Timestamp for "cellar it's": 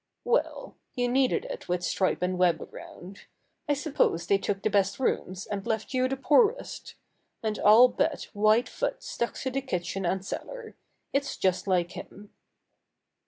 10.25-11.37